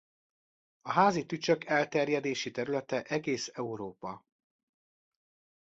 [0.81, 4.25] A házi tücsök elterjedési területe egész Európa.